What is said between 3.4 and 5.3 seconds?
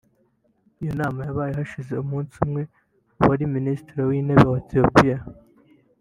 Minisitiri w’Intebe wa Ethiopia